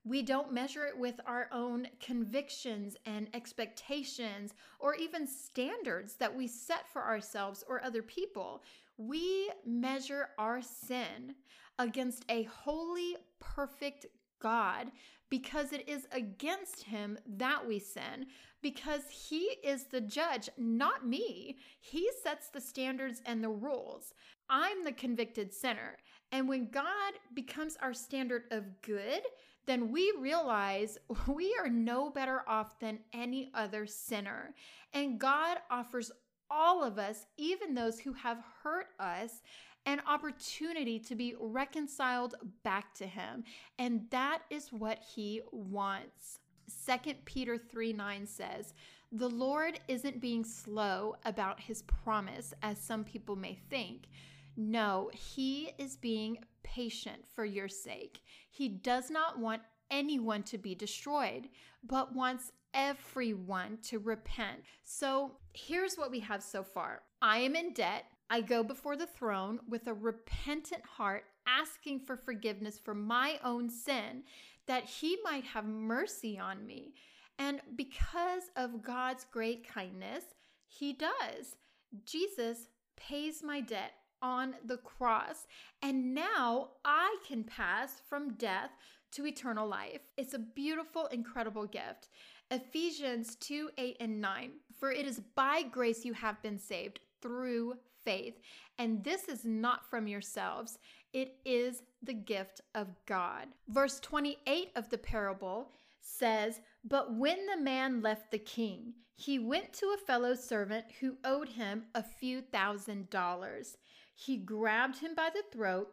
We 0.05 0.21
don't 0.21 0.51
measure 0.51 0.85
it 0.85 0.97
with 0.97 1.19
our 1.25 1.47
own 1.53 1.87
convictions 2.01 2.97
and 3.05 3.29
expectations 3.33 4.53
or 4.79 4.95
even 4.95 5.25
standards 5.25 6.15
that 6.15 6.35
we 6.35 6.47
set 6.47 6.89
for 6.91 7.03
ourselves 7.03 7.63
or 7.69 7.81
other 7.83 8.01
people. 8.03 8.63
We 8.97 9.49
measure 9.65 10.29
our 10.37 10.61
sin 10.61 11.35
against 11.79 12.25
a 12.29 12.43
holy, 12.43 13.15
perfect 13.39 14.07
God 14.39 14.91
because 15.29 15.73
it 15.73 15.89
is 15.89 16.05
against 16.11 16.83
him 16.83 17.17
that 17.25 17.67
we 17.67 17.79
sin, 17.79 18.27
because 18.61 19.01
he 19.09 19.55
is 19.63 19.85
the 19.85 19.99
judge, 19.99 20.47
not 20.59 21.07
me. 21.07 21.57
He 21.79 22.07
sets 22.21 22.49
the 22.49 22.61
standards 22.61 23.19
and 23.25 23.43
the 23.43 23.49
rules. 23.49 24.13
I'm 24.49 24.83
the 24.83 24.91
convicted 24.91 25.53
sinner. 25.53 25.97
And 26.31 26.47
when 26.47 26.69
God 26.69 27.13
becomes 27.33 27.77
our 27.81 27.93
standard 27.93 28.43
of 28.51 28.81
good, 28.81 29.21
then 29.65 29.91
we 29.91 30.13
realize 30.19 30.97
we 31.27 31.55
are 31.59 31.69
no 31.69 32.09
better 32.09 32.41
off 32.47 32.79
than 32.79 32.99
any 33.13 33.51
other 33.53 33.85
sinner. 33.85 34.53
And 34.93 35.19
God 35.19 35.57
offers 35.69 36.11
all 36.49 36.83
of 36.83 36.99
us, 36.99 37.25
even 37.37 37.73
those 37.73 37.99
who 37.99 38.13
have 38.13 38.43
hurt 38.63 38.87
us, 38.99 39.41
an 39.85 40.01
opportunity 40.07 40.99
to 40.99 41.15
be 41.15 41.35
reconciled 41.39 42.35
back 42.63 42.93
to 42.95 43.07
him. 43.07 43.43
And 43.79 44.05
that 44.11 44.43
is 44.49 44.71
what 44.71 44.99
he 45.15 45.41
wants. 45.51 46.39
2 46.85 47.13
Peter 47.25 47.57
3 47.57 47.93
9 47.93 48.25
says, 48.25 48.73
The 49.11 49.29
Lord 49.29 49.79
isn't 49.87 50.21
being 50.21 50.45
slow 50.45 51.15
about 51.25 51.59
his 51.59 51.81
promise, 51.83 52.53
as 52.61 52.79
some 52.79 53.03
people 53.03 53.35
may 53.35 53.57
think. 53.69 54.07
No, 54.55 55.09
he 55.13 55.71
is 55.77 55.95
being 55.95 56.37
patient 56.63 57.25
for 57.33 57.45
your 57.45 57.67
sake. 57.67 58.21
He 58.49 58.69
does 58.69 59.09
not 59.09 59.39
want 59.39 59.61
anyone 59.89 60.43
to 60.43 60.57
be 60.57 60.75
destroyed, 60.75 61.49
but 61.83 62.15
wants 62.15 62.51
everyone 62.73 63.77
to 63.83 63.99
repent. 63.99 64.59
So 64.83 65.33
here's 65.53 65.95
what 65.95 66.11
we 66.11 66.19
have 66.21 66.43
so 66.43 66.63
far 66.63 67.03
I 67.21 67.39
am 67.39 67.55
in 67.55 67.73
debt. 67.73 68.05
I 68.29 68.41
go 68.41 68.63
before 68.63 68.95
the 68.95 69.05
throne 69.05 69.59
with 69.67 69.87
a 69.87 69.93
repentant 69.93 70.83
heart, 70.83 71.25
asking 71.45 71.99
for 71.99 72.17
forgiveness 72.17 72.79
for 72.83 72.95
my 72.95 73.39
own 73.43 73.69
sin, 73.69 74.23
that 74.65 74.85
He 74.85 75.17
might 75.23 75.43
have 75.43 75.65
mercy 75.65 76.39
on 76.39 76.65
me. 76.65 76.93
And 77.37 77.61
because 77.75 78.43
of 78.55 78.83
God's 78.83 79.25
great 79.31 79.67
kindness, 79.67 80.23
He 80.67 80.93
does. 80.93 81.57
Jesus 82.05 82.69
pays 82.95 83.43
my 83.43 83.61
debt 83.61 83.93
on 84.23 84.55
the 84.65 84.77
cross, 84.77 85.45
and 85.83 86.15
now 86.15 86.69
I 86.83 87.17
can 87.27 87.43
pass 87.43 88.01
from 88.09 88.33
death 88.35 88.71
to 89.11 89.27
eternal 89.27 89.67
life. 89.67 90.01
It's 90.17 90.33
a 90.33 90.39
beautiful, 90.39 91.05
incredible 91.07 91.67
gift. 91.67 92.09
Ephesians 92.49 93.35
2 93.35 93.69
8 93.77 93.97
and 93.99 94.19
9. 94.21 94.51
For 94.79 94.91
it 94.91 95.05
is 95.05 95.21
by 95.35 95.61
grace 95.63 96.03
you 96.03 96.13
have 96.13 96.41
been 96.41 96.57
saved 96.57 96.99
through 97.21 97.75
faith. 98.03 98.39
And 98.79 99.03
this 99.03 99.27
is 99.27 99.45
not 99.45 99.89
from 99.89 100.07
yourselves, 100.07 100.79
it 101.13 101.37
is 101.45 101.83
the 102.01 102.13
gift 102.13 102.61
of 102.73 102.87
God. 103.05 103.47
Verse 103.67 103.99
28 103.99 104.71
of 104.75 104.89
the 104.89 104.97
parable 104.97 105.71
says, 106.01 106.59
But 106.83 107.13
when 107.13 107.45
the 107.45 107.57
man 107.57 108.01
left 108.01 108.31
the 108.31 108.39
king, 108.39 108.93
he 109.15 109.39
went 109.39 109.73
to 109.73 109.95
a 109.95 110.05
fellow 110.05 110.35
servant 110.35 110.85
who 110.99 111.17
owed 111.23 111.49
him 111.49 111.85
a 111.95 112.03
few 112.03 112.41
thousand 112.41 113.09
dollars. 113.09 113.77
He 114.15 114.37
grabbed 114.37 114.99
him 114.99 115.15
by 115.15 115.29
the 115.33 115.43
throat 115.51 115.89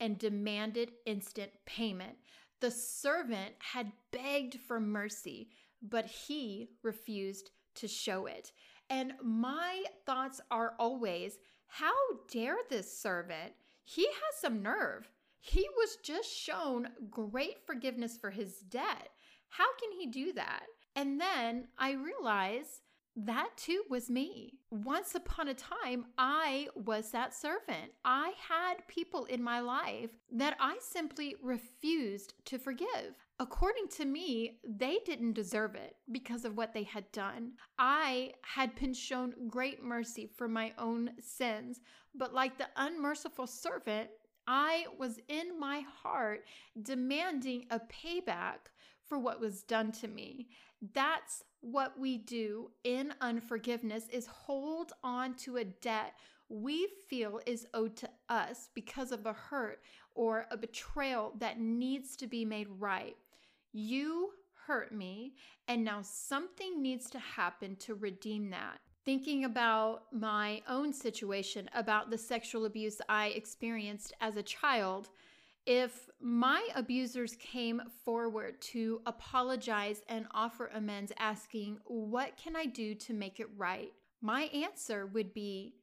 and 0.00 0.18
demanded 0.18 0.92
instant 1.06 1.50
payment. 1.66 2.16
The 2.60 2.70
servant 2.70 3.54
had 3.58 3.92
begged 4.10 4.60
for 4.60 4.80
mercy, 4.80 5.50
but 5.82 6.06
he 6.06 6.70
refused 6.82 7.50
to 7.76 7.88
show 7.88 8.26
it. 8.26 8.52
And 8.90 9.14
my 9.22 9.84
thoughts 10.06 10.40
are 10.50 10.74
always 10.78 11.38
how 11.66 11.94
dare 12.30 12.56
this 12.70 12.90
servant? 12.98 13.52
He 13.84 14.06
has 14.06 14.40
some 14.40 14.62
nerve. 14.62 15.10
He 15.40 15.68
was 15.76 15.96
just 16.02 16.30
shown 16.34 16.88
great 17.10 17.66
forgiveness 17.66 18.16
for 18.16 18.30
his 18.30 18.58
debt. 18.60 19.10
How 19.48 19.66
can 19.80 19.92
he 19.98 20.06
do 20.06 20.32
that? 20.34 20.64
And 20.94 21.20
then 21.20 21.68
I 21.78 21.92
realize 21.92 22.82
that 23.16 23.48
too 23.56 23.82
was 23.90 24.08
me. 24.08 24.54
Once 24.70 25.16
upon 25.16 25.48
a 25.48 25.54
time, 25.54 26.06
I 26.16 26.68
was 26.76 27.10
that 27.10 27.34
servant. 27.34 27.90
I 28.04 28.32
had 28.48 28.86
people 28.86 29.24
in 29.24 29.42
my 29.42 29.58
life 29.58 30.10
that 30.30 30.56
I 30.60 30.76
simply 30.80 31.34
refused 31.42 32.34
to 32.44 32.58
forgive. 32.58 33.16
According 33.40 33.88
to 33.96 34.04
me, 34.04 34.58
they 34.64 34.98
didn't 35.04 35.32
deserve 35.32 35.74
it 35.74 35.96
because 36.12 36.44
of 36.44 36.56
what 36.56 36.72
they 36.72 36.84
had 36.84 37.10
done. 37.10 37.52
I 37.78 38.32
had 38.42 38.74
been 38.76 38.94
shown 38.94 39.34
great 39.48 39.82
mercy 39.82 40.30
for 40.36 40.46
my 40.46 40.72
own 40.78 41.10
sins, 41.20 41.80
but 42.14 42.34
like 42.34 42.56
the 42.56 42.68
unmerciful 42.76 43.48
servant, 43.48 44.10
I 44.46 44.86
was 44.96 45.18
in 45.28 45.58
my 45.58 45.84
heart 46.02 46.44
demanding 46.82 47.66
a 47.70 47.80
payback 47.80 48.70
for 49.08 49.18
what 49.18 49.40
was 49.40 49.62
done 49.62 49.92
to 49.92 50.08
me. 50.08 50.48
That's 50.94 51.42
what 51.60 51.98
we 51.98 52.18
do 52.18 52.70
in 52.84 53.14
unforgiveness 53.20 54.08
is 54.12 54.26
hold 54.26 54.92
on 55.02 55.34
to 55.34 55.56
a 55.56 55.64
debt 55.64 56.14
we 56.48 56.88
feel 57.08 57.40
is 57.46 57.66
owed 57.74 57.96
to 57.96 58.08
us 58.28 58.70
because 58.74 59.12
of 59.12 59.26
a 59.26 59.32
hurt 59.32 59.82
or 60.14 60.46
a 60.50 60.56
betrayal 60.56 61.34
that 61.38 61.60
needs 61.60 62.16
to 62.16 62.26
be 62.26 62.44
made 62.44 62.68
right. 62.78 63.16
You 63.72 64.30
hurt 64.66 64.92
me, 64.92 65.34
and 65.66 65.84
now 65.84 66.00
something 66.02 66.82
needs 66.82 67.10
to 67.10 67.18
happen 67.18 67.76
to 67.76 67.94
redeem 67.94 68.50
that. 68.50 68.78
Thinking 69.04 69.44
about 69.44 70.04
my 70.12 70.62
own 70.68 70.92
situation, 70.92 71.68
about 71.74 72.10
the 72.10 72.18
sexual 72.18 72.64
abuse 72.64 73.00
I 73.08 73.28
experienced 73.28 74.12
as 74.20 74.36
a 74.36 74.42
child, 74.42 75.08
if 75.68 76.08
my 76.18 76.66
abusers 76.74 77.36
came 77.36 77.82
forward 78.02 78.58
to 78.62 79.02
apologize 79.04 80.00
and 80.08 80.24
offer 80.32 80.70
amends, 80.72 81.12
asking, 81.18 81.78
What 81.84 82.38
can 82.38 82.56
I 82.56 82.64
do 82.64 82.94
to 82.94 83.12
make 83.12 83.38
it 83.38 83.50
right? 83.54 83.92
My 84.22 84.44
answer 84.44 85.06
would 85.06 85.34
be, 85.34 85.74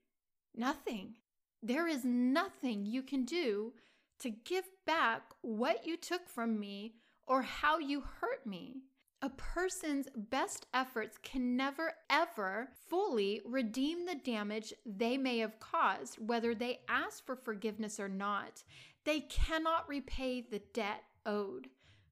Nothing. 0.56 1.14
There 1.62 1.88
is 1.88 2.04
nothing 2.04 2.86
you 2.86 3.04
can 3.04 3.26
do 3.26 3.74
to 4.20 4.32
give 4.32 4.66
back 4.88 5.22
what 5.42 5.86
you 5.86 5.98
took 5.98 6.28
from 6.28 6.60
me 6.60 6.96
or 7.28 7.44
how 7.44 7.78
you 7.78 8.02
hurt 8.02 8.44
me. 8.46 8.78
A 9.22 9.30
person's 9.30 10.08
best 10.16 10.66
efforts 10.74 11.18
can 11.22 11.56
never, 11.56 11.94
ever 12.10 12.70
fully 12.90 13.42
redeem 13.46 14.06
the 14.06 14.16
damage 14.16 14.74
they 14.86 15.18
may 15.18 15.40
have 15.40 15.60
caused, 15.60 16.16
whether 16.16 16.54
they 16.54 16.80
ask 16.90 17.26
for 17.26 17.36
forgiveness 17.36 18.00
or 18.00 18.10
not. 18.10 18.64
They 19.06 19.22
cannot 19.22 19.88
repay 19.88 20.42
the 20.42 20.62
debt 20.74 21.04
owed. 21.26 21.70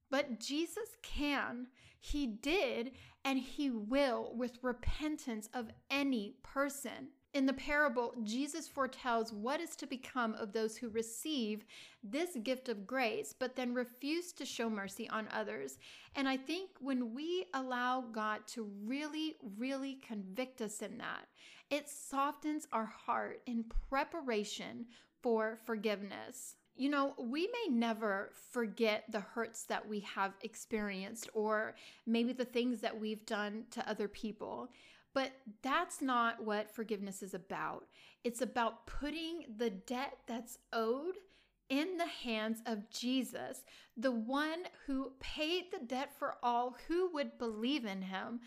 But 0.09 0.39
Jesus 0.39 0.97
can. 1.01 1.67
He 1.99 2.27
did, 2.27 2.91
and 3.25 3.39
He 3.39 3.69
will 3.69 4.33
with 4.35 4.59
repentance 4.61 5.49
of 5.53 5.71
any 5.89 6.35
person. 6.43 7.09
In 7.33 7.47
the 7.47 7.53
parable, 7.53 8.13
Jesus 8.23 8.67
foretells 8.67 9.33
what 9.33 9.59
is 9.59 9.75
to 9.77 9.87
become 9.87 10.35
of 10.35 10.53
those 10.53 10.77
who 10.77 10.89
receive 10.89 11.65
this 12.03 12.37
gift 12.43 12.69
of 12.69 12.85
grace, 12.85 13.33
but 13.33 13.55
then 13.55 13.73
refuse 13.73 14.31
to 14.33 14.45
show 14.45 14.69
mercy 14.69 15.09
on 15.09 15.27
others. 15.31 15.79
And 16.15 16.29
I 16.29 16.37
think 16.37 16.69
when 16.79 17.15
we 17.15 17.45
allow 17.55 18.01
God 18.01 18.45
to 18.49 18.69
really, 18.85 19.37
really 19.57 19.95
convict 20.07 20.61
us 20.61 20.83
in 20.83 20.99
that, 20.99 21.25
it 21.71 21.89
softens 21.89 22.67
our 22.71 22.85
heart 22.85 23.41
in 23.47 23.65
preparation 23.89 24.85
for 25.23 25.57
forgiveness. 25.65 26.55
You 26.75 26.89
know, 26.89 27.13
we 27.19 27.47
may 27.47 27.75
never 27.75 28.31
forget 28.51 29.05
the 29.09 29.19
hurts 29.19 29.63
that 29.65 29.87
we 29.87 29.99
have 30.01 30.33
experienced 30.41 31.29
or 31.33 31.75
maybe 32.05 32.33
the 32.33 32.45
things 32.45 32.81
that 32.81 32.99
we've 32.99 33.25
done 33.25 33.65
to 33.71 33.87
other 33.87 34.07
people. 34.07 34.69
But 35.13 35.31
that's 35.61 36.01
not 36.01 36.43
what 36.43 36.73
forgiveness 36.73 37.21
is 37.21 37.35
about. 37.35 37.85
It's 38.23 38.41
about 38.41 38.87
putting 38.87 39.45
the 39.57 39.69
debt 39.69 40.17
that's 40.25 40.57
owed 40.71 41.15
in 41.69 41.97
the 41.97 42.07
hands 42.07 42.61
of 42.65 42.89
Jesus, 42.89 43.63
the 43.95 44.11
one 44.11 44.63
who 44.85 45.11
paid 45.19 45.65
the 45.71 45.85
debt 45.85 46.09
for 46.17 46.35
all 46.41 46.75
who 46.87 47.11
would 47.13 47.37
believe 47.37 47.85
in 47.85 48.01
him. 48.01 48.41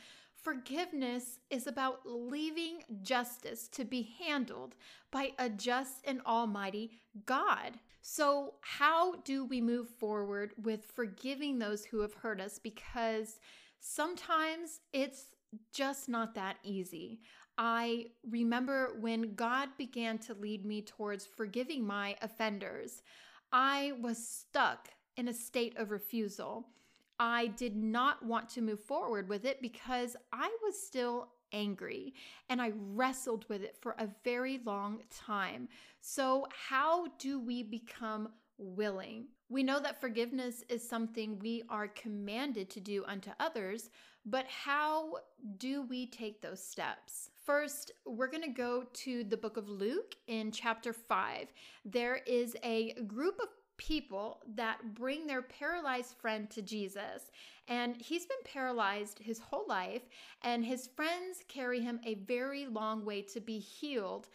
Forgiveness 0.46 1.40
is 1.50 1.66
about 1.66 2.02
leaving 2.04 2.84
justice 3.02 3.66
to 3.66 3.84
be 3.84 4.14
handled 4.20 4.76
by 5.10 5.32
a 5.40 5.48
just 5.48 6.04
and 6.04 6.20
almighty 6.24 6.92
God. 7.26 7.80
So, 8.00 8.54
how 8.60 9.16
do 9.22 9.44
we 9.44 9.60
move 9.60 9.88
forward 9.88 10.52
with 10.62 10.84
forgiving 10.94 11.58
those 11.58 11.84
who 11.84 11.98
have 11.98 12.14
hurt 12.14 12.40
us? 12.40 12.60
Because 12.60 13.40
sometimes 13.80 14.78
it's 14.92 15.34
just 15.74 16.08
not 16.08 16.36
that 16.36 16.58
easy. 16.62 17.22
I 17.58 18.10
remember 18.30 18.98
when 19.00 19.34
God 19.34 19.70
began 19.76 20.16
to 20.18 20.34
lead 20.34 20.64
me 20.64 20.80
towards 20.80 21.26
forgiving 21.26 21.84
my 21.84 22.14
offenders, 22.22 23.02
I 23.50 23.94
was 24.00 24.24
stuck 24.24 24.90
in 25.16 25.26
a 25.26 25.34
state 25.34 25.76
of 25.76 25.90
refusal. 25.90 26.68
I 27.18 27.48
did 27.48 27.76
not 27.76 28.24
want 28.24 28.48
to 28.50 28.60
move 28.60 28.80
forward 28.80 29.28
with 29.28 29.44
it 29.44 29.62
because 29.62 30.16
I 30.32 30.50
was 30.62 30.80
still 30.80 31.28
angry 31.52 32.14
and 32.48 32.60
I 32.60 32.72
wrestled 32.74 33.46
with 33.48 33.62
it 33.62 33.76
for 33.80 33.94
a 33.98 34.08
very 34.24 34.60
long 34.64 35.00
time. 35.10 35.68
So, 36.00 36.46
how 36.50 37.08
do 37.18 37.40
we 37.40 37.62
become 37.62 38.28
willing? 38.58 39.26
We 39.48 39.62
know 39.62 39.78
that 39.80 40.00
forgiveness 40.00 40.64
is 40.68 40.86
something 40.86 41.38
we 41.38 41.62
are 41.68 41.88
commanded 41.88 42.68
to 42.70 42.80
do 42.80 43.04
unto 43.06 43.30
others, 43.38 43.90
but 44.24 44.46
how 44.46 45.18
do 45.58 45.82
we 45.82 46.06
take 46.06 46.42
those 46.42 46.62
steps? 46.62 47.30
First, 47.44 47.92
we're 48.04 48.26
going 48.26 48.42
to 48.42 48.48
go 48.48 48.84
to 48.92 49.22
the 49.22 49.36
book 49.36 49.56
of 49.56 49.68
Luke 49.68 50.16
in 50.26 50.50
chapter 50.50 50.92
5. 50.92 51.46
There 51.84 52.16
is 52.26 52.56
a 52.64 52.94
group 53.06 53.38
of 53.40 53.48
people 53.76 54.42
that 54.54 54.94
bring 54.94 55.26
their 55.26 55.42
paralyzed 55.42 56.14
friend 56.18 56.48
to 56.50 56.62
Jesus. 56.62 57.30
And 57.68 57.96
he's 58.00 58.26
been 58.26 58.36
paralyzed 58.44 59.18
his 59.18 59.38
whole 59.38 59.64
life, 59.68 60.02
and 60.42 60.64
his 60.64 60.88
friends 60.94 61.42
carry 61.48 61.80
him 61.80 62.00
a 62.04 62.14
very 62.14 62.66
long 62.66 63.04
way 63.04 63.22
to 63.22 63.40
be 63.40 63.58
healed. 63.58 64.28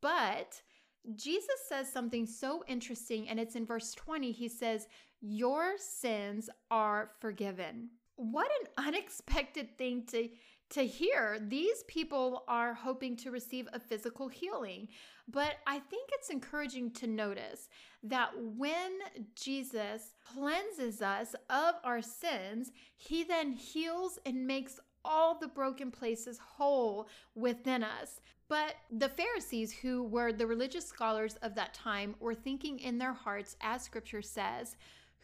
But 0.00 0.60
Jesus 1.14 1.60
says 1.68 1.92
something 1.92 2.26
so 2.26 2.64
interesting, 2.68 3.28
and 3.28 3.38
it's 3.38 3.56
in 3.56 3.66
verse 3.66 3.94
20. 3.94 4.32
He 4.32 4.48
says, 4.48 4.86
Your 5.20 5.74
sins 5.78 6.48
are 6.70 7.10
forgiven. 7.20 7.90
What 8.16 8.50
an 8.60 8.86
unexpected 8.86 9.76
thing 9.76 10.04
to, 10.06 10.28
to 10.70 10.82
hear. 10.82 11.38
These 11.40 11.84
people 11.84 12.44
are 12.48 12.74
hoping 12.74 13.16
to 13.18 13.30
receive 13.30 13.68
a 13.72 13.80
physical 13.80 14.28
healing. 14.28 14.88
But 15.28 15.56
I 15.66 15.78
think 15.78 16.10
it's 16.12 16.30
encouraging 16.30 16.92
to 16.92 17.06
notice 17.06 17.68
that 18.04 18.30
when 18.36 18.92
Jesus 19.34 20.14
cleanses 20.24 21.02
us 21.02 21.34
of 21.50 21.74
our 21.82 22.02
sins, 22.02 22.70
he 22.96 23.24
then 23.24 23.52
heals 23.52 24.18
and 24.24 24.46
makes 24.46 24.78
all 25.04 25.38
the 25.38 25.48
broken 25.48 25.90
places 25.90 26.38
whole 26.38 27.08
within 27.34 27.82
us. 27.82 28.20
But 28.48 28.74
the 28.90 29.08
Pharisees, 29.08 29.72
who 29.72 30.04
were 30.04 30.32
the 30.32 30.46
religious 30.46 30.86
scholars 30.86 31.36
of 31.42 31.54
that 31.56 31.74
time, 31.74 32.14
were 32.20 32.34
thinking 32.34 32.78
in 32.78 32.98
their 32.98 33.12
hearts, 33.12 33.56
as 33.60 33.82
scripture 33.82 34.22
says, 34.22 34.76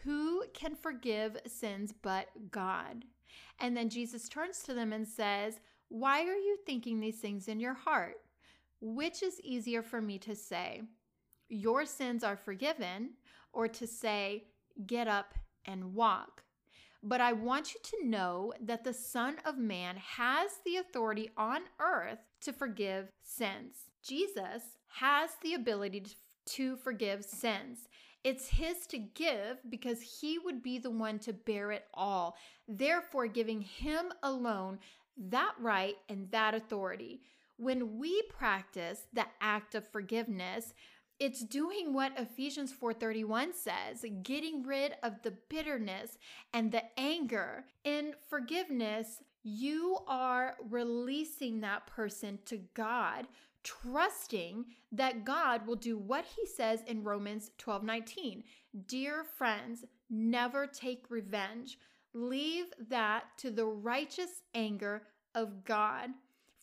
who 0.05 0.45
can 0.53 0.75
forgive 0.75 1.37
sins 1.47 1.95
but 2.03 2.29
God? 2.51 3.05
And 3.61 3.77
then 3.77 3.89
Jesus 3.89 4.29
turns 4.29 4.63
to 4.63 4.75
them 4.75 4.93
and 4.93 5.07
says, 5.07 5.61
Why 5.89 6.23
are 6.23 6.37
you 6.37 6.59
thinking 6.67 7.01
these 7.01 7.19
things 7.19 7.49
in 7.49 7.61
your 7.61 7.75
heart? 7.75 8.17
Which 8.81 9.23
is 9.23 9.41
easier 9.41 9.83
for 9.83 10.01
me 10.01 10.19
to 10.21 10.35
say, 10.35 10.83
Your 11.49 11.87
sins 11.87 12.25
are 12.25 12.37
forgiven, 12.37 13.11
or 13.53 13.69
to 13.69 13.87
say, 13.87 14.45
Get 14.87 15.09
up 15.09 15.35
and 15.65 15.95
walk? 15.95 16.43
But 17.03 17.21
I 17.21 17.33
want 17.33 17.75
you 17.75 17.81
to 17.83 18.09
know 18.09 18.53
that 18.61 18.85
the 18.85 18.93
Son 18.95 19.37
of 19.45 19.59
Man 19.59 19.97
has 19.97 20.53
the 20.65 20.77
authority 20.77 21.31
on 21.37 21.63
earth 21.81 22.21
to 22.43 22.53
forgive 22.53 23.09
sins. 23.23 23.75
Jesus 24.03 24.63
has 24.99 25.31
the 25.43 25.55
ability 25.55 26.05
to 26.47 26.77
forgive 26.77 27.25
sins. 27.25 27.89
It's 28.25 28.49
his 28.49 28.87
to 28.89 28.99
give 28.99 29.59
because 29.69 30.21
he 30.21 30.39
would 30.39 30.63
be 30.63 30.79
the 30.79 30.91
one 30.91 31.19
to 31.21 31.33
bear 31.33 31.73
it 31.73 31.87
all, 31.93 32.37
therefore, 32.69 33.27
giving 33.27 33.63
him 33.63 34.13
alone 34.23 34.79
that 35.17 35.55
right 35.59 35.97
and 36.09 36.31
that 36.31 36.55
authority. 36.55 37.21
When 37.57 37.99
we 37.99 38.23
practice 38.23 39.07
the 39.13 39.27
act 39.41 39.75
of 39.75 39.87
forgiveness, 39.89 40.73
it's 41.19 41.45
doing 41.45 41.93
what 41.93 42.19
Ephesians 42.19 42.73
4:31 42.73 43.55
says, 43.55 44.05
getting 44.23 44.63
rid 44.63 44.95
of 45.03 45.23
the 45.23 45.33
bitterness 45.49 46.19
and 46.53 46.73
the 46.73 46.85
anger. 46.99 47.67
In 47.85 48.15
forgiveness, 48.29 49.23
you 49.45 49.99
are 50.07 50.57
releasing 50.69 51.61
that 51.61 51.87
person 51.87 52.39
to 52.47 52.59
God, 52.75 53.27
trusting 53.63 54.65
that 54.91 55.25
God 55.25 55.67
will 55.67 55.77
do 55.77 55.97
what 55.99 56.25
he 56.25 56.47
says 56.47 56.83
in 56.87 57.05
Romans 57.05 57.51
12:19. 57.59 58.45
Dear 58.87 59.25
friends, 59.25 59.85
never 60.11 60.67
take 60.67 61.11
revenge. 61.11 61.79
Leave 62.13 62.67
that 62.79 63.37
to 63.39 63.51
the 63.51 63.67
righteous 63.67 64.43
anger 64.55 65.07
of 65.35 65.65
God. 65.65 66.11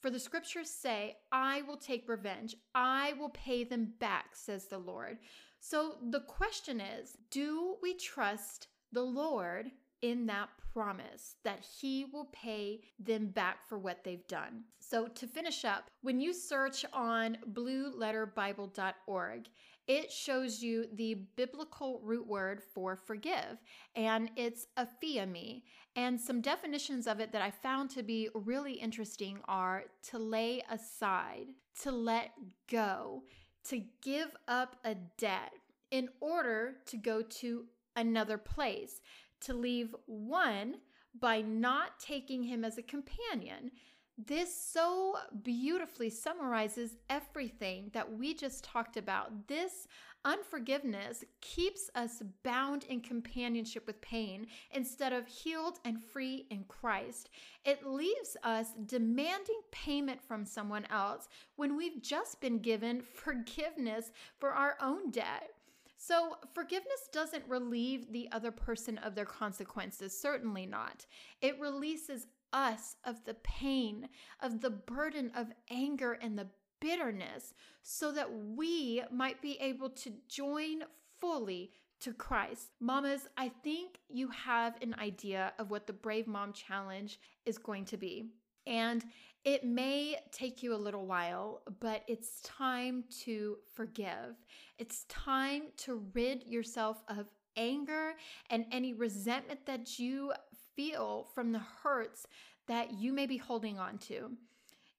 For 0.01 0.09
the 0.09 0.19
scriptures 0.19 0.69
say, 0.69 1.17
I 1.31 1.63
will 1.63 1.77
take 1.77 2.07
revenge, 2.07 2.55
I 2.73 3.13
will 3.13 3.29
pay 3.29 3.63
them 3.65 3.93
back, 3.99 4.35
says 4.35 4.67
the 4.67 4.77
Lord. 4.77 5.17
So 5.59 5.97
the 6.01 6.21
question 6.21 6.79
is 6.79 7.17
do 7.29 7.77
we 7.81 7.95
trust 7.95 8.67
the 8.91 9.03
Lord 9.03 9.71
in 10.01 10.25
that 10.27 10.49
promise 10.73 11.35
that 11.43 11.65
he 11.79 12.05
will 12.05 12.29
pay 12.31 12.81
them 12.99 13.27
back 13.27 13.67
for 13.67 13.77
what 13.77 14.03
they've 14.03 14.27
done. 14.27 14.63
So, 14.79 15.07
to 15.07 15.27
finish 15.27 15.65
up, 15.65 15.89
when 16.01 16.19
you 16.19 16.33
search 16.33 16.85
on 16.93 17.37
blueletterbible.org, 17.51 19.49
it 19.87 20.11
shows 20.11 20.61
you 20.61 20.85
the 20.93 21.15
biblical 21.35 21.99
root 22.03 22.27
word 22.27 22.61
for 22.61 22.95
forgive, 22.95 23.57
and 23.95 24.29
it's 24.35 24.67
aphiemi. 24.77 25.63
And 25.95 26.21
some 26.21 26.41
definitions 26.41 27.07
of 27.07 27.19
it 27.19 27.31
that 27.31 27.41
I 27.41 27.49
found 27.49 27.89
to 27.91 28.03
be 28.03 28.29
really 28.35 28.73
interesting 28.73 29.39
are 29.47 29.85
to 30.09 30.19
lay 30.19 30.61
aside, 30.69 31.47
to 31.81 31.91
let 31.91 32.31
go, 32.69 33.23
to 33.69 33.83
give 34.03 34.29
up 34.47 34.75
a 34.85 34.95
debt 35.17 35.53
in 35.89 36.09
order 36.21 36.75
to 36.85 36.97
go 36.97 37.23
to 37.23 37.65
another 37.95 38.37
place, 38.37 39.01
to 39.41 39.53
leave 39.53 39.95
one 40.05 40.75
by 41.19 41.41
not 41.41 41.99
taking 41.99 42.43
him 42.43 42.63
as 42.63 42.77
a 42.77 42.83
companion. 42.83 43.71
This 44.17 44.53
so 44.53 45.15
beautifully 45.43 46.09
summarizes 46.09 46.97
everything 47.09 47.89
that 47.93 48.11
we 48.11 48.33
just 48.33 48.65
talked 48.65 48.97
about. 48.97 49.47
This 49.47 49.87
unforgiveness 50.25 51.23
keeps 51.39 51.89
us 51.95 52.21
bound 52.43 52.83
in 52.85 52.99
companionship 52.99 53.87
with 53.87 54.01
pain 54.01 54.47
instead 54.71 55.13
of 55.13 55.27
healed 55.27 55.79
and 55.85 56.03
free 56.03 56.45
in 56.49 56.65
Christ. 56.67 57.29
It 57.63 57.87
leaves 57.87 58.35
us 58.43 58.73
demanding 58.85 59.61
payment 59.71 60.21
from 60.21 60.45
someone 60.45 60.85
else 60.91 61.29
when 61.55 61.77
we've 61.77 62.01
just 62.01 62.41
been 62.41 62.59
given 62.59 63.01
forgiveness 63.13 64.11
for 64.37 64.49
our 64.49 64.75
own 64.81 65.11
debt. 65.11 65.51
So, 66.01 66.37
forgiveness 66.53 67.09
doesn't 67.11 67.43
relieve 67.49 68.13
the 68.13 68.29
other 68.31 68.51
person 68.51 68.97
of 68.99 69.15
their 69.15 69.25
consequences, 69.25 70.17
certainly 70.17 70.65
not. 70.65 71.05
It 71.41 71.59
releases 71.59 72.27
us 72.53 72.95
of 73.03 73.25
the 73.25 73.33
pain, 73.33 74.07
of 74.39 74.61
the 74.61 74.69
burden 74.69 75.29
of 75.35 75.47
anger 75.69 76.13
and 76.13 76.39
the 76.39 76.47
bitterness, 76.79 77.53
so 77.81 78.13
that 78.13 78.31
we 78.33 79.03
might 79.11 79.41
be 79.41 79.57
able 79.59 79.89
to 79.89 80.13
join 80.29 80.83
fully 81.19 81.71
to 81.99 82.13
Christ. 82.13 82.69
Mamas, 82.79 83.27
I 83.35 83.49
think 83.61 83.99
you 84.07 84.29
have 84.29 84.81
an 84.81 84.95
idea 84.99 85.51
of 85.59 85.69
what 85.69 85.85
the 85.85 85.91
Brave 85.91 86.27
Mom 86.27 86.53
Challenge 86.53 87.19
is 87.45 87.57
going 87.57 87.83
to 87.85 87.97
be. 87.97 88.27
And 88.69 89.03
it 89.43 89.63
may 89.63 90.17
take 90.31 90.61
you 90.61 90.75
a 90.75 90.77
little 90.77 91.05
while, 91.05 91.61
but 91.79 92.03
it's 92.07 92.41
time 92.41 93.03
to 93.23 93.57
forgive. 93.73 94.35
It's 94.77 95.05
time 95.05 95.63
to 95.77 96.05
rid 96.13 96.45
yourself 96.45 97.03
of 97.07 97.27
anger 97.57 98.13
and 98.49 98.65
any 98.71 98.93
resentment 98.93 99.65
that 99.65 99.97
you 99.97 100.31
feel 100.75 101.27
from 101.33 101.51
the 101.51 101.61
hurts 101.83 102.27
that 102.67 102.93
you 102.93 103.11
may 103.11 103.25
be 103.25 103.37
holding 103.37 103.79
on 103.79 103.97
to. 103.97 104.31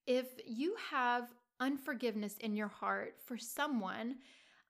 If 0.07 0.27
you 0.45 0.75
have 0.91 1.33
unforgiveness 1.61 2.37
in 2.39 2.57
your 2.57 2.69
heart 2.69 3.15
for 3.25 3.39
someone, 3.39 4.17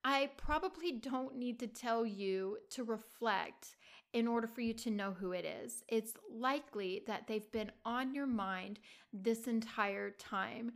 I 0.04 0.30
probably 0.36 0.92
don't 0.92 1.36
need 1.36 1.58
to 1.60 1.66
tell 1.66 2.04
you 2.04 2.58
to 2.70 2.84
reflect 2.84 3.76
in 4.12 4.26
order 4.26 4.46
for 4.46 4.60
you 4.60 4.74
to 4.74 4.90
know 4.90 5.12
who 5.12 5.32
it 5.32 5.44
is. 5.44 5.84
It's 5.88 6.14
likely 6.32 7.02
that 7.06 7.26
they've 7.26 7.50
been 7.52 7.70
on 7.84 8.14
your 8.14 8.26
mind 8.26 8.80
this 9.12 9.46
entire 9.46 10.10
time. 10.10 10.72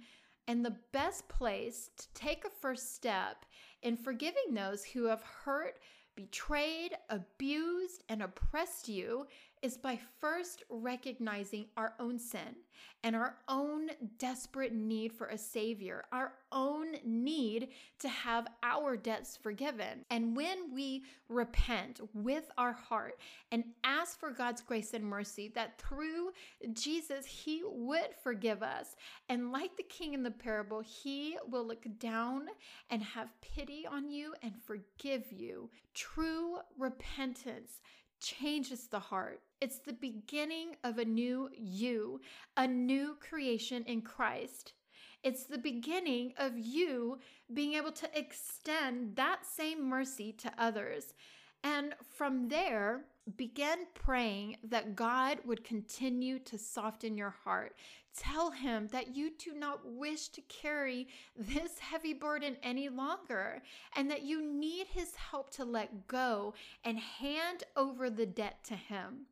And 0.46 0.64
the 0.64 0.76
best 0.92 1.26
place 1.28 1.90
to 1.96 2.06
take 2.14 2.44
a 2.44 2.50
first 2.50 2.94
step 2.94 3.46
in 3.82 3.96
forgiving 3.96 4.52
those 4.52 4.84
who 4.84 5.04
have 5.04 5.22
hurt, 5.22 5.78
betrayed, 6.14 6.92
abused, 7.08 8.04
and 8.08 8.22
oppressed 8.22 8.88
you 8.88 9.26
is 9.64 9.78
by 9.78 9.98
first 10.20 10.62
recognizing 10.68 11.64
our 11.78 11.94
own 11.98 12.18
sin 12.18 12.54
and 13.02 13.16
our 13.16 13.36
own 13.48 13.88
desperate 14.18 14.74
need 14.74 15.10
for 15.10 15.28
a 15.28 15.38
Savior, 15.38 16.04
our 16.12 16.34
own 16.52 16.96
need 17.02 17.68
to 17.98 18.08
have 18.08 18.46
our 18.62 18.94
debts 18.94 19.38
forgiven. 19.38 20.04
And 20.10 20.36
when 20.36 20.74
we 20.74 21.04
repent 21.30 22.00
with 22.12 22.44
our 22.58 22.74
heart 22.74 23.18
and 23.52 23.64
ask 23.84 24.20
for 24.20 24.30
God's 24.30 24.60
grace 24.60 24.92
and 24.92 25.04
mercy, 25.04 25.50
that 25.54 25.78
through 25.78 26.32
Jesus, 26.74 27.24
He 27.24 27.62
would 27.64 28.10
forgive 28.22 28.62
us. 28.62 28.96
And 29.30 29.50
like 29.50 29.78
the 29.78 29.82
king 29.82 30.12
in 30.12 30.22
the 30.22 30.30
parable, 30.30 30.80
He 30.80 31.38
will 31.48 31.66
look 31.66 31.86
down 31.98 32.48
and 32.90 33.02
have 33.02 33.40
pity 33.40 33.86
on 33.90 34.10
you 34.10 34.34
and 34.42 34.52
forgive 34.62 35.32
you. 35.32 35.70
True 35.94 36.58
repentance 36.78 37.80
changes 38.24 38.86
the 38.86 38.98
heart. 38.98 39.40
It's 39.60 39.78
the 39.78 39.92
beginning 39.92 40.76
of 40.82 40.98
a 40.98 41.04
new 41.04 41.50
you, 41.56 42.20
a 42.56 42.66
new 42.66 43.16
creation 43.20 43.84
in 43.84 44.02
Christ. 44.02 44.72
It's 45.22 45.44
the 45.44 45.58
beginning 45.58 46.34
of 46.36 46.58
you 46.58 47.18
being 47.52 47.74
able 47.74 47.92
to 47.92 48.18
extend 48.18 49.16
that 49.16 49.46
same 49.46 49.88
mercy 49.88 50.32
to 50.32 50.52
others. 50.58 51.14
And 51.62 51.94
from 52.14 52.48
there, 52.48 53.04
begin 53.36 53.86
praying 53.94 54.56
that 54.64 54.96
God 54.96 55.38
would 55.44 55.64
continue 55.64 56.38
to 56.40 56.58
soften 56.58 57.16
your 57.16 57.34
heart. 57.44 57.74
Tell 58.16 58.50
Him 58.50 58.88
that 58.92 59.16
you 59.16 59.32
do 59.38 59.54
not 59.54 59.80
wish 59.84 60.28
to 60.28 60.40
carry 60.42 61.08
this 61.36 61.78
heavy 61.78 62.12
burden 62.12 62.56
any 62.62 62.88
longer 62.88 63.62
and 63.96 64.10
that 64.10 64.22
you 64.22 64.42
need 64.42 64.86
His 64.88 65.14
help 65.16 65.50
to 65.54 65.64
let 65.64 66.06
go 66.06 66.54
and 66.84 66.98
hand 66.98 67.64
over 67.76 68.10
the 68.10 68.26
debt 68.26 68.62
to 68.64 68.74
Him. 68.74 69.26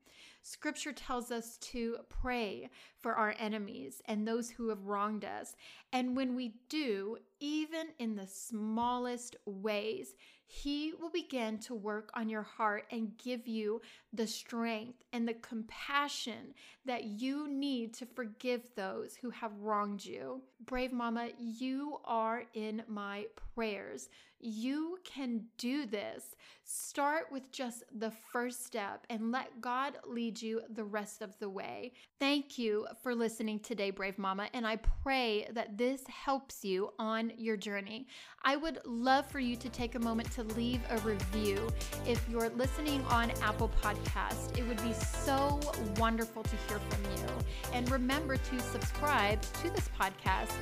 Scripture 0.45 0.93
tells 0.93 1.31
us 1.31 1.57
to 1.59 1.99
pray 2.09 2.69
for 2.99 3.15
our 3.15 3.35
enemies 3.39 4.03
and 4.07 4.27
those 4.27 4.51
who 4.51 4.69
have 4.71 4.87
wronged 4.87 5.25
us. 5.25 5.55
And 5.93 6.17
when 6.17 6.35
we 6.35 6.55
do, 6.69 7.17
even 7.39 7.89
in 8.01 8.17
the 8.17 8.27
smallest 8.27 9.37
ways, 9.47 10.17
He 10.55 10.93
will 11.01 11.09
begin 11.09 11.57
to 11.61 11.75
work 11.75 12.11
on 12.13 12.29
your 12.29 12.43
heart 12.43 12.85
and 12.91 13.17
give 13.17 13.49
you 13.49 13.81
the 14.13 14.27
strength 14.27 15.03
and 15.15 15.27
the 15.27 15.33
compassion 15.33 16.53
that 16.85 17.05
you 17.05 17.49
need 17.49 17.95
to 17.95 18.05
forgive 18.05 18.69
those 18.75 19.17
who 19.17 19.31
have 19.31 19.59
wronged 19.59 20.05
you. 20.05 20.43
Brave 20.67 20.93
Mama, 20.93 21.31
you 21.39 22.01
are 22.05 22.45
in 22.53 22.83
my 22.87 23.25
prayers. 23.55 24.11
You 24.45 24.99
can 25.05 25.45
do 25.57 25.87
this. 25.87 26.37
Start 26.65 27.27
with 27.31 27.51
just 27.53 27.85
the 27.95 28.11
first 28.33 28.67
step 28.67 29.07
and 29.09 29.31
let 29.31 29.61
God 29.61 29.99
lead 30.05 30.43
you 30.43 30.63
the 30.75 30.85
rest 30.85 31.23
of 31.23 31.39
the 31.39 31.49
way. 31.49 31.93
Thank 32.19 32.59
you 32.59 32.87
for 33.03 33.15
listening 33.15 33.61
today, 33.61 33.91
Brave 33.91 34.19
Mama, 34.19 34.49
and 34.53 34.67
I 34.67 34.77
pray 35.03 35.47
that 35.53 35.79
this 35.79 36.03
helps 36.09 36.65
you 36.65 36.93
on 36.99 37.33
your 37.37 37.57
journey. 37.57 38.09
I 38.43 38.57
would 38.57 38.81
love 38.85 39.27
for 39.29 39.39
you 39.39 39.57
to 39.57 39.69
take 39.69 39.95
a 39.95 40.01
moment 40.01 40.31
to 40.43 40.55
leave 40.55 40.81
a 40.91 40.99
review. 40.99 41.69
If 42.07 42.25
you're 42.29 42.49
listening 42.51 43.05
on 43.09 43.31
Apple 43.43 43.71
Podcast, 43.83 44.57
it 44.59 44.67
would 44.67 44.83
be 44.83 44.93
so 44.93 45.61
wonderful 45.99 46.43
to 46.43 46.57
hear 46.69 46.79
from 46.79 47.05
you. 47.17 47.27
And 47.73 47.91
remember 47.91 48.37
to 48.37 48.61
subscribe 48.61 49.41
to 49.63 49.71
this 49.71 49.89
podcast, 49.99 50.53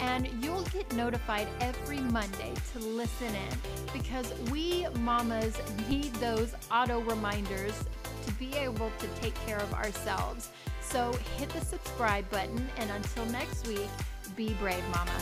and 0.00 0.28
you'll 0.42 0.64
get 0.64 0.92
notified 0.94 1.48
every 1.60 2.00
Monday 2.00 2.54
to 2.72 2.78
listen 2.78 3.28
in 3.28 3.92
because 3.92 4.32
we 4.50 4.86
mamas 5.00 5.60
need 5.88 6.12
those 6.14 6.54
auto 6.72 7.00
reminders 7.00 7.84
to 8.26 8.32
be 8.34 8.54
able 8.54 8.90
to 8.98 9.06
take 9.20 9.34
care 9.46 9.58
of 9.58 9.72
ourselves. 9.74 10.50
So 10.80 11.12
hit 11.38 11.48
the 11.50 11.64
subscribe 11.64 12.28
button, 12.30 12.68
and 12.76 12.90
until 12.90 13.24
next 13.26 13.66
week, 13.66 13.88
be 14.36 14.54
brave, 14.54 14.84
mama. 14.92 15.12